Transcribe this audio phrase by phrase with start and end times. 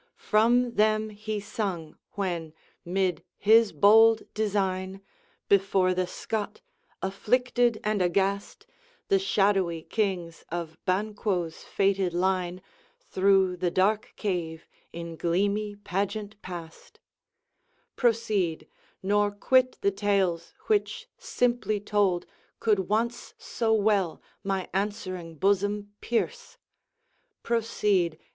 [0.17, 2.53] From them he sung, when,
[2.83, 4.99] 'mid his bold design,
[5.47, 6.59] Before the Scot
[7.03, 8.65] afflicted and aghast,
[9.09, 12.63] The shadowy kings of Banquo's fated line
[12.99, 16.99] Through the dark cave in gleamy pageant passed.
[17.95, 18.67] Proceed,
[19.03, 22.25] nor quit the tales which, simply told,
[22.59, 26.57] Could once so well my answering bosom pierce;
[27.43, 28.17] Proceed!